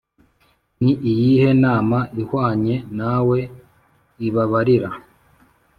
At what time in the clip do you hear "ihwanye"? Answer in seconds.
2.21-2.75